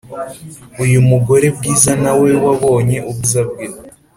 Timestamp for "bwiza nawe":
1.55-2.29